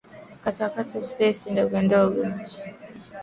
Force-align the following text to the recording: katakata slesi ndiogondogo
katakata 0.43 0.97
slesi 1.09 1.47
ndiogondogo 1.51 2.21